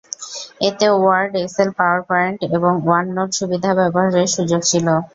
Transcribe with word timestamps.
এতে 0.61 0.85
Word, 0.93 1.31
Excel, 1.37 1.69
power 1.77 1.99
point 2.09 2.39
এবং 2.49 2.71
one 2.85 3.05
note 3.15 3.29
সুবিধা 3.39 3.71
ব্যবহারের 3.79 4.27
সুযোগ 4.35 4.61
ছিল। 4.71 4.87